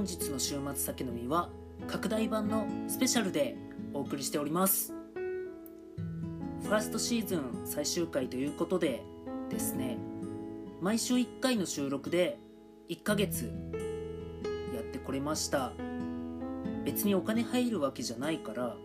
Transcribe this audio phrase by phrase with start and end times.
[0.00, 1.50] 本日の週末酒飲みは
[1.86, 3.54] 拡大版のスペシャルで
[3.92, 4.94] お送りしております。
[6.62, 9.02] ファーストシーズン最終回ということで
[9.50, 9.98] ですね
[10.80, 12.38] 毎週1回の収録で
[12.88, 13.52] 1ヶ月
[14.74, 15.72] やってこれました。
[16.82, 18.76] 別にお金入るわけじゃないから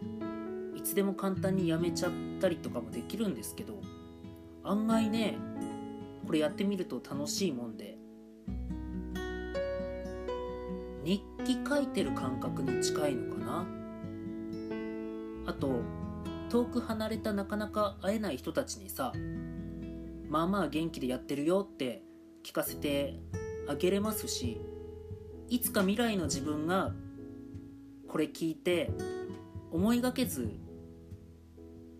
[0.75, 2.11] いつでも簡単にやめちゃっ
[2.41, 3.79] たりとかもできるんですけど
[4.65, 5.37] 案外ね
[6.27, 7.94] これやってみると楽しいもんで
[11.45, 13.67] 日記書いてる感覚に近いのかな？
[15.45, 15.81] あと
[16.49, 19.13] 遠く離れたなかなか会えない人たちにさ
[20.27, 22.01] まあまあ元気でやってるよって
[22.43, 23.19] 聞かせて
[23.67, 24.59] あげれますし
[25.47, 26.93] いつか未来の自分が
[28.07, 28.89] これ聞いて
[29.71, 30.49] 思いがけず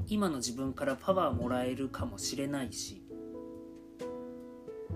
[0.08, 3.04] 今の自分からパワーもらえるかもしれないし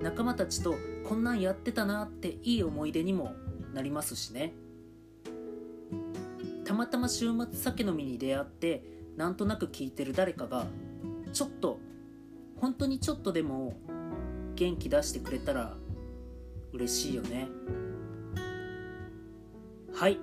[0.02, 0.74] 仲間たちと
[1.08, 3.34] こんなんやってたなっていい思い出にも
[3.74, 4.54] なりますしね。
[6.66, 8.84] たまたま週末酒飲みに出会って
[9.18, 10.68] なんとなく聞いてる誰かが
[11.34, 11.80] ちょっと
[12.58, 13.74] 本当にちょっとでも
[14.56, 15.76] 元気出してくれたら
[16.72, 17.48] 嬉しいよね。
[19.94, 20.20] はい。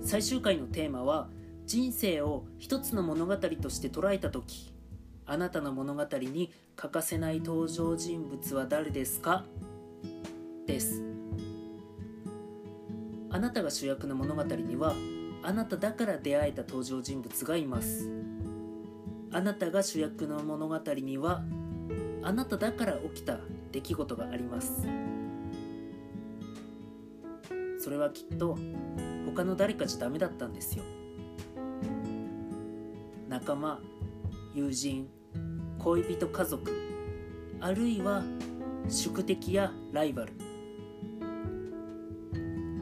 [0.00, 1.28] 最終回のテーマは
[1.66, 4.72] 人生を一つの物語として捉えた時
[5.26, 9.44] あなたの物語に欠かせない登場人物は誰ですか？
[10.66, 11.11] です。
[13.32, 14.94] あなたが主役の物語には
[15.42, 18.10] あなただから出会えた登場人物がいます。
[19.32, 21.42] あなたが主役の物語には
[22.22, 23.38] あなただから起きた
[23.72, 24.86] 出来事があります。
[27.80, 28.58] それはきっと
[29.24, 30.84] 他の誰かじゃダメだったんですよ。
[33.30, 33.80] 仲間
[34.54, 35.08] 友人
[35.78, 36.70] 恋人家族
[37.60, 38.22] あるいは
[38.90, 40.51] 宿敵やライバル。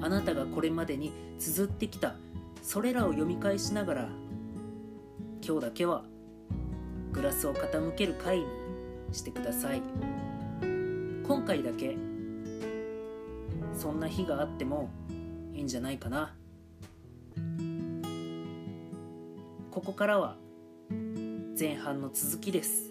[0.02, 2.14] あなたがこれまでに綴ってきた
[2.62, 4.08] それらを読み返しながら
[5.46, 6.04] 今日だけは
[7.12, 8.46] グラスを傾ける回に
[9.12, 9.82] してください。
[11.26, 11.96] 今回だけ
[13.72, 14.90] そんな日があっても
[15.54, 16.34] いいんじゃないかな。
[19.70, 20.36] ここからは
[21.58, 22.89] 前半の続きです。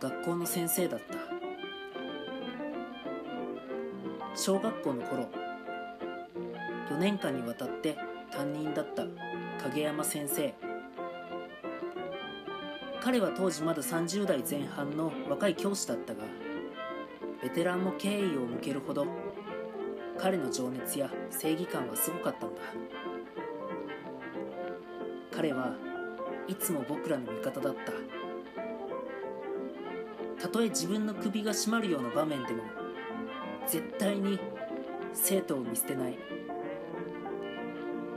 [0.00, 1.18] 学校の先生だった。
[4.34, 5.28] 小学校の頃
[6.90, 7.98] 4年間にわたって
[8.32, 9.04] 担任だった
[9.62, 10.54] 影山先生。
[13.02, 16.24] 彼は当時まだ30代前半の若い教師だったが
[17.42, 19.06] ベテランも敬意を向けるほど
[20.18, 22.62] 彼の情熱や正義感はすごかったんだ。
[25.30, 25.74] 彼は
[26.48, 28.19] いつも僕らの味方だった。
[30.40, 32.62] たとえ自分の首が絞まるような場面でも
[33.66, 34.40] 絶対に
[35.12, 36.18] 生徒を見捨てない。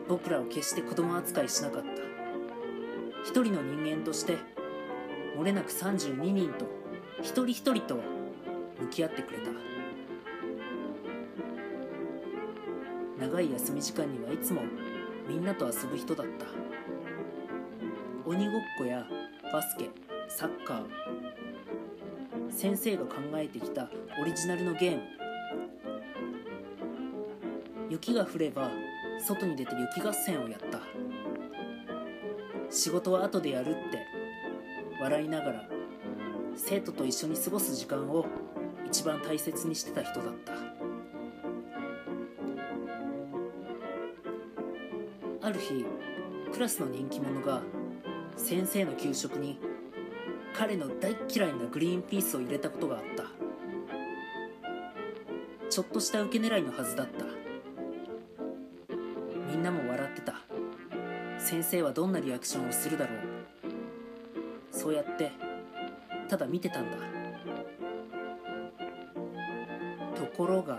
[0.07, 1.89] 僕らを決して子供扱いしなかった。
[3.23, 4.37] 一人の人間として
[5.37, 6.65] 漏れなく32人と
[7.21, 7.95] 一人一人と
[8.79, 9.51] 向き合ってくれた。
[13.19, 14.61] 長い休み時間にはいつも
[15.27, 16.45] みんなと遊ぶ人だった。
[18.25, 19.05] 鬼ごっこや
[19.51, 19.89] バスケ
[20.29, 20.83] サッカー
[22.55, 23.89] 先生が考えてきた
[24.21, 25.01] オリジナルのゲーム。
[27.89, 28.69] 雪が降れば
[29.19, 30.79] 外に出て雪合戦をやった。
[32.69, 34.05] 仕事は後でやるって
[35.01, 35.67] 笑いながら
[36.55, 38.25] 生徒と一緒に過ごす時間を
[38.85, 40.53] 一番大切にしてた人だった。
[45.47, 45.85] ある日
[46.53, 47.61] クラスの人気者が
[48.37, 49.59] 先生の給食に
[50.53, 53.23] 彼の大嫌いなグリーンピースを入れたことがあった。
[55.69, 57.25] ちょっとした受け狙いのはずだった。
[59.49, 60.35] みんなも笑ってた。
[61.39, 63.17] 先生はどんなリアクションをするだろう。
[64.71, 65.31] そうやって
[66.29, 66.97] ただ見てたんだ。
[70.15, 70.77] ところが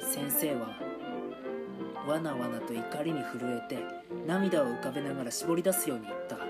[0.00, 0.76] 先生は
[2.06, 3.78] わなわなと怒りに震えて
[4.26, 6.49] 涙を浮かべながら絞り出すように言った。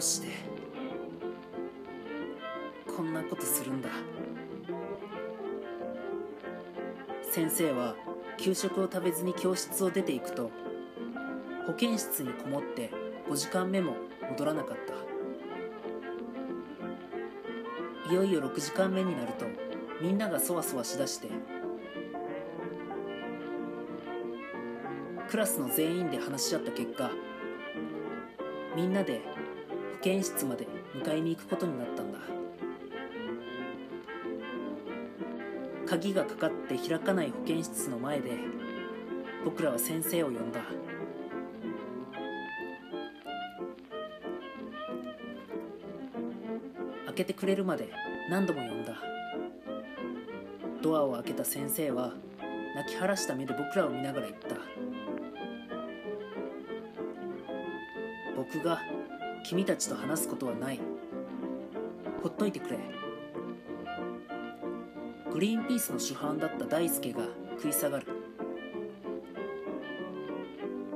[0.00, 0.28] して。
[2.96, 3.88] こんなことするんだ。
[7.30, 7.94] 先生は
[8.36, 10.50] 給食を食べずに教室を出ていくと
[11.66, 12.90] 保健室にこもって
[13.28, 13.94] 5時間目も
[14.30, 15.00] 戻らなかった。
[18.10, 19.46] いよいよ6時間目になると
[20.02, 21.28] みんながそわそわしだして
[25.30, 27.12] クラスの全員で話し合った結果
[28.74, 29.22] みんなで
[30.00, 32.18] 保健室まで迎えに行くことになったんだ。
[35.86, 38.30] 鍵がかかって開かない保健室の前で
[39.44, 40.62] 僕らは先生を呼んだ。
[47.04, 47.92] 開けてくれるまで
[48.30, 48.94] 何度も呼んだ。
[50.80, 52.14] ドアを開けた先生は
[52.74, 54.56] 泣き晴らした目で僕らを見ながら言った。
[58.34, 58.80] 僕が
[59.44, 60.80] 君たちと話すことはない。
[62.22, 62.78] ほっといてくれ。
[65.32, 67.20] グリーンピースの主犯だった大輔が
[67.56, 68.06] 食い下がる。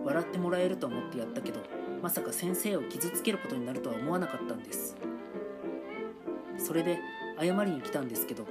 [0.05, 1.61] 笑ってもらえると思ってやったけど
[2.03, 4.97] まさか先生を傷つけることになるとは思わなかったんです。
[6.59, 6.99] それで
[7.41, 8.47] 謝りに来たんですけど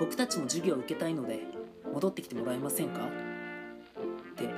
[0.00, 1.40] 僕たちも授業を受けたいので
[1.92, 3.00] 戻ってきてもらえませんか？
[3.02, 3.08] っ
[4.36, 4.48] て。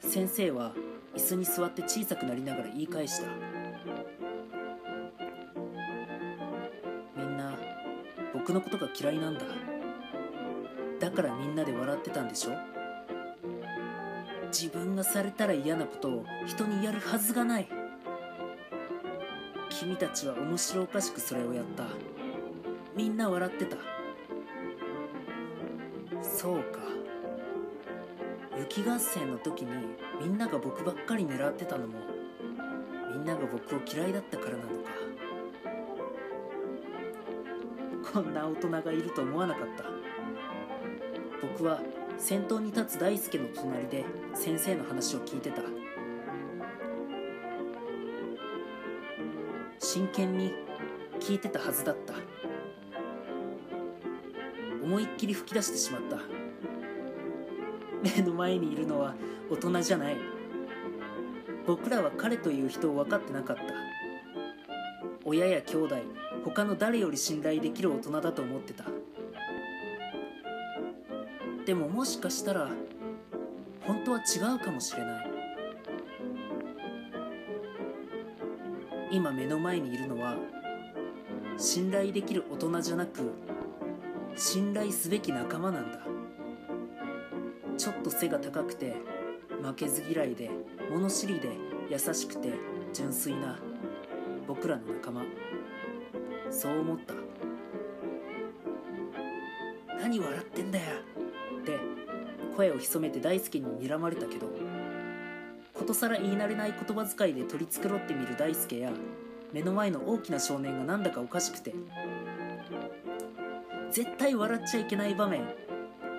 [0.00, 0.72] 先生は
[1.18, 3.26] 椅子に座って小さくなりながら言い返した。
[7.16, 7.58] みんな
[8.32, 9.40] 僕のことが嫌いなんだ。
[11.00, 12.52] だからみんなで笑ってたんでしょ？
[14.52, 17.68] 自分がされたら嫌なことを人にやるはずがない。
[19.70, 21.84] 君たちは面白おかしくそれをやった。
[22.96, 23.76] みんな笑ってた。
[26.22, 26.78] そうか。
[28.70, 29.70] 雪合戦の時に
[30.20, 31.94] みんなが僕ばっかり狙ってたのも
[33.10, 34.90] みんなが僕を嫌いだったからなのか。
[38.12, 39.84] こんな大人がいると思わなかった。
[41.40, 41.80] 僕は
[42.18, 44.04] 先頭に立つ大輔の隣で
[44.34, 45.62] 先生の話を聞いてた。
[49.78, 50.52] 真剣に
[51.20, 52.12] 聞いてたはずだった。
[54.82, 56.37] 思いっきり吹き出してしまった。
[58.02, 59.14] 目の前にいるのは
[59.50, 60.16] 大人じゃない。
[61.66, 63.62] 僕らは彼という人を分かってなかった。
[65.24, 65.96] 親や兄弟
[66.44, 68.84] 他の誰より信頼できる大人だと思ってた。
[71.66, 72.70] でももしかしたら
[73.82, 75.30] 本当は違うかもしれない。
[79.10, 80.36] 今目の前にいるのは
[81.58, 83.32] 信頼できる大人じゃなく
[84.36, 86.07] 信頼すべき仲間なんだ。
[87.88, 88.96] ちょっと背が高くて
[89.62, 90.50] 負けず嫌いで
[90.90, 91.56] 物知りで
[91.88, 92.52] 優しくて
[92.92, 93.58] 純粋な
[94.46, 95.22] 僕らの仲間。
[96.50, 97.14] そう思った。
[100.02, 100.84] 何笑ってんだよ。
[101.62, 101.78] って
[102.58, 104.50] 声を潜めて大輔に睨まれたけど
[105.72, 108.92] ことさら言い慣れない言葉遣いで取り繕ってみる大輔や
[109.54, 111.74] 目の前の大きな少年がなんだかおかしくて
[113.90, 115.40] 絶対笑っちゃいけない場面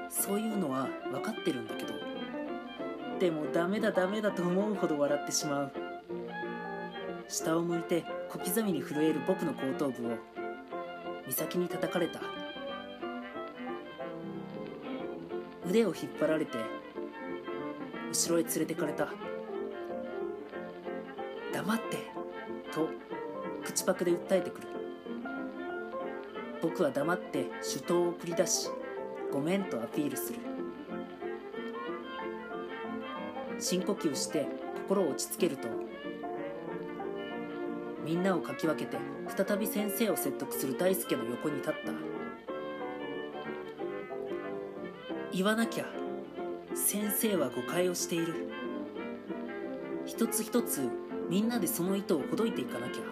[0.10, 1.94] そういうのは分かってるんだけど。
[3.20, 5.72] でもダメだダメだと思うほど笑ってしまう。
[7.28, 10.18] 下を向いて小刻みに震える僕の後頭部を
[11.28, 12.22] 美咲に叩かれた。
[15.68, 16.58] 腕を引っ張られて
[18.12, 19.10] 後ろへ連れてかれた。
[21.54, 21.98] 黙って
[22.72, 22.90] と
[23.64, 24.68] 口パクで訴えてくる。
[26.62, 28.70] 僕は黙って手刀を繰り出し
[29.32, 30.40] ごめんとアピールする。
[33.60, 34.48] 深呼吸して
[34.88, 35.68] 心を落ち着けると
[38.06, 41.92] みんなをかき分けて再び先生を説得する大輔の横に立った。
[45.32, 45.86] 言わなきゃ
[46.74, 48.50] 先生は誤解をしている。
[50.06, 50.90] 一つ一つ
[51.30, 53.04] みんなでその糸をほどいていかなきゃ。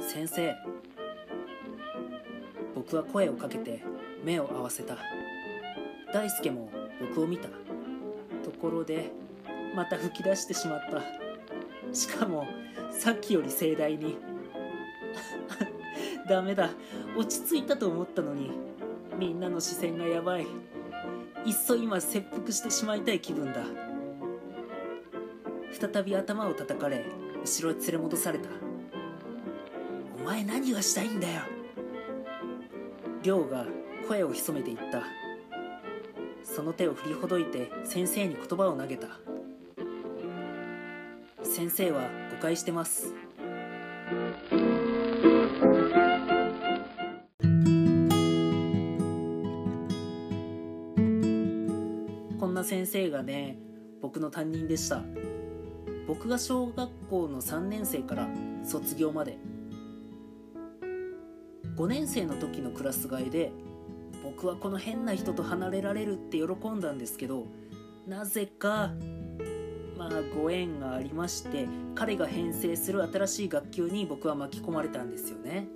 [0.00, 0.54] 先生
[2.76, 3.82] 僕は声をかけて
[4.22, 4.98] 目を合わせた。
[6.12, 6.68] 大輔も
[7.00, 7.48] 僕を見た。
[8.44, 9.10] ところで
[9.74, 11.02] また吹き出してしまった。
[11.94, 12.46] しかも
[12.90, 14.18] さっきより盛大に。
[16.28, 16.68] ダメだ。
[17.16, 18.50] 落ち着いたと思ったのに。
[19.18, 20.46] みんなの視線がやばい。
[21.46, 23.62] いっそ今切腹してしまいたい気分だ。
[25.72, 27.06] 再び頭を叩かれ
[27.40, 28.50] 後ろへ連れ戻された。
[30.20, 31.55] お前何がしたいんだよ。
[33.26, 33.66] 亮が
[34.06, 35.02] 声を潜めて言った。
[36.44, 39.08] その手を振りほどいて先生に言葉を投げた。
[41.42, 43.12] 先生は誤解してます。
[52.38, 53.58] こんな先生がね
[54.00, 55.02] 僕の担任でした。
[56.06, 58.28] 僕が小学校の3年生から
[58.62, 59.36] 卒業まで
[61.76, 63.52] 5年生の時のクラス替えで
[64.24, 67.46] 僕はこの変な人と離れられるって喜んだんですけど
[68.06, 68.92] なぜか
[69.96, 75.68] まあご縁がありまして彼が編成する新しい学級に僕は巻き込まれたんですよね。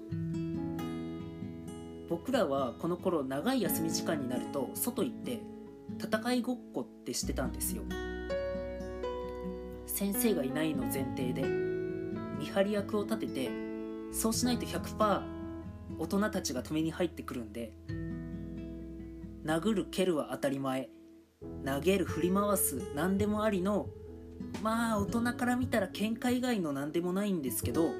[2.09, 5.41] 僕らはこの頃長い休み時間になると外行って
[6.03, 7.83] 戦いごっこってしてたんですよ。
[9.87, 11.43] 先生がいないの前提で
[12.39, 13.51] 見張り役を立てて
[14.13, 15.40] そうしないと100%
[15.99, 17.73] 大人たちが止めに入ってくるんで
[19.45, 20.91] 殴る蹴るは当たり前。
[21.65, 23.89] 投げる振り回す何でもありの
[24.63, 27.93] まあ大人から見たら喧嘩以外の何でもないんですけど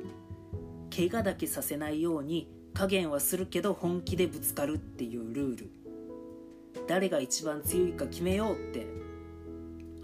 [0.95, 5.71] 怪我だけさせないように加減はするけど本気でぶつかるっていうルール。
[6.87, 8.87] 誰が一番強いか決めようって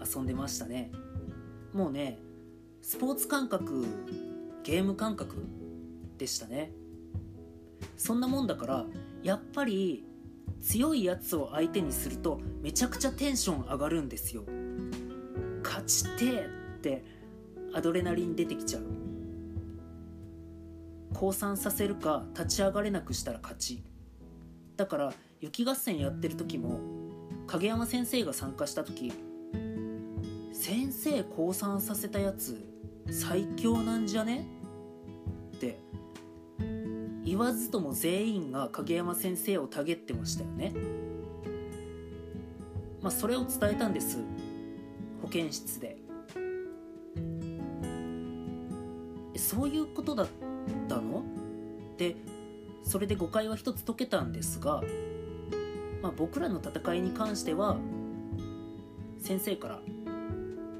[0.03, 0.91] 遊んでましたね。
[1.73, 2.19] もうね
[2.81, 3.85] スポーツ感覚
[4.63, 5.35] ゲーム感覚
[6.17, 6.71] でしたね。
[7.97, 8.85] そんなもんだから
[9.23, 10.05] やっぱり
[10.61, 14.43] 強いやつを相手にするとめちゃくちゃテンション上がるんですよ。
[15.63, 16.45] 勝ちて
[16.77, 17.03] って
[17.73, 18.83] アドレナリン出てきちゃう。
[21.13, 23.83] 降参させるか立ち上がれなくしたら勝ち。
[24.75, 26.79] だから雪合戦やってる時も
[27.47, 29.11] 影山先生が参加した時
[30.53, 32.63] 先生降参させたやつ
[33.09, 34.47] 最強なんじゃね？
[37.37, 40.73] 言わずとも全員が影山先生をたげってましたよね。
[42.99, 44.17] まあそれを伝えたんです。
[45.21, 45.97] 保健室で。
[49.35, 50.27] そういうことだっ
[50.89, 51.23] たの？
[51.97, 52.15] で
[52.81, 54.81] それで誤解は一つ解けたんですが、
[56.01, 57.77] まあ、僕らの戦いに関しては
[59.19, 59.79] 先生から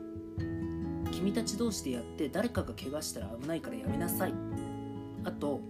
[1.14, 4.34] 「君たち同士でやって誰かが怪我したら危ないからやめなさい」
[5.24, 5.62] あと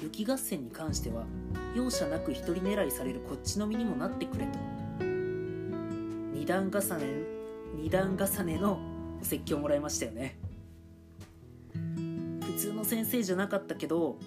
[0.00, 1.24] 雪合戦に関しては
[1.74, 4.58] 容赦なく一人狙いされるこっちの身にもなってくれと。
[6.32, 7.06] 二段重ね
[7.76, 8.78] 二段重ねの
[9.20, 10.38] お説教もらいましたよね。
[11.74, 14.18] 普通の先生じゃなかったけど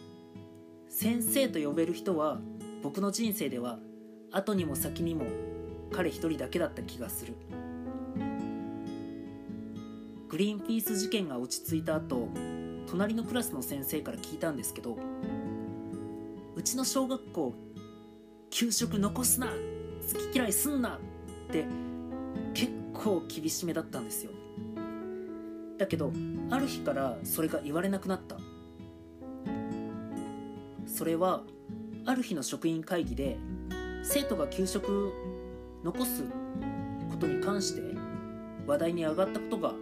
[0.90, 2.40] 先生と呼べる人は
[2.84, 3.80] 僕の人生では
[4.32, 5.26] 後にも先にも
[5.92, 7.34] 彼一人だけだった気がする。
[10.30, 12.30] グリーンピース事件が落ち着いた後
[12.88, 14.98] 隣のクラスの先生から聞いたんですけど
[16.62, 17.56] うちの小学校
[18.52, 19.54] 給食残すな好
[20.32, 21.00] き嫌いすんな
[21.48, 21.66] って
[22.54, 24.32] 結構厳しめだったんですよ。
[25.80, 26.14] だけど
[26.52, 28.38] ある日からそれが言われなくなった。
[30.86, 31.42] それは
[32.06, 33.40] ある日の職員会議で
[34.04, 35.12] 生徒が給食
[35.84, 36.26] 残す
[37.10, 37.82] ことに関して
[38.68, 39.74] 話題に上がったことが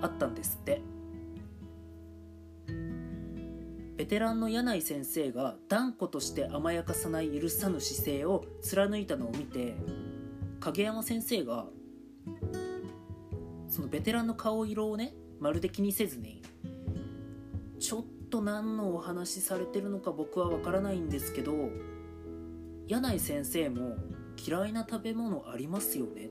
[0.00, 0.80] あったんですって。
[4.10, 9.76] テランの柳井先生が断固として甘やかさない許さぬ姿勢を貫いたのを見て
[10.58, 11.66] 影山先生が
[13.68, 16.42] そのベテランの顔色をねまるで気にせずに
[17.78, 21.52] ちょっと何のお話されてるのか僕は分からないんですけど
[22.88, 23.94] 柳井先生も
[24.44, 26.30] 嫌いな食べ物ありますよね。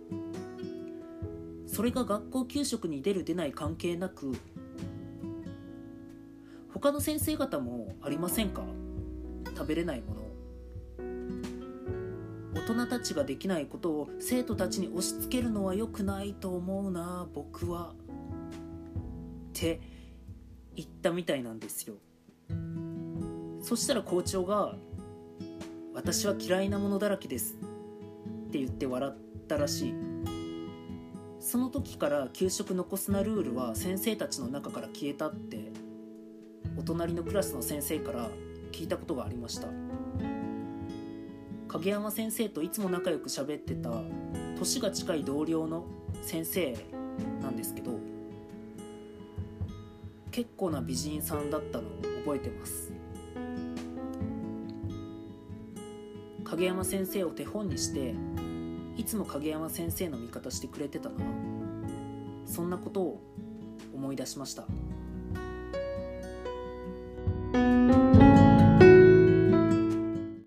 [1.66, 4.36] それが学校給食に出る出ない関係なく
[6.82, 8.64] 他の先生方もありませんか？
[9.54, 10.22] 食べれないもの。
[12.54, 17.94] 大人たちができないことを生徒たちに押し付けるのは良くないと思うな僕は。
[19.50, 19.82] って
[20.74, 21.96] 言ったみたいなんですよ。
[23.62, 24.78] そしたら校長が
[25.94, 27.58] 「私は嫌いなものだらけです」
[28.48, 29.14] って言って笑っ
[29.48, 29.94] たらしい。
[31.42, 35.78] その時から給食残すなルールは先生たちの中から消えたって。
[36.80, 38.30] お隣のクラスの先生から
[38.72, 39.68] 聞いたことがありました。
[41.68, 43.92] 影山先生といつも仲良く喋ってた
[44.58, 45.84] 年が近い同僚の
[46.22, 46.76] 先生
[47.42, 47.92] なんですけど
[50.32, 51.92] 結構な美人さんだったのを
[52.26, 52.94] 覚えてます。
[56.46, 58.16] 影山先生を手本にして
[58.98, 61.16] いつも影山先生の味方してくれてたな
[62.46, 63.22] そんなことを
[63.94, 64.66] 思い出しました。